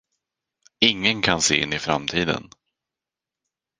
Ingen 0.79 1.21
kan 1.25 1.39
se 1.45 1.55
in 1.61 1.73
i 1.73 1.79
framtiden. 1.79 2.43